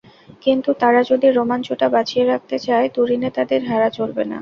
কিন্তু 0.41 0.69
তারা 0.81 1.01
যদি 1.11 1.27
রোমাঞ্চটা 1.29 1.87
বাঁচিয়ে 1.95 2.25
রাখতে 2.25 2.57
চায়, 2.65 2.87
তুরিনে 2.95 3.29
তাদের 3.37 3.59
হারা 3.69 3.89
চলবে 3.97 4.23
না। 4.25 4.37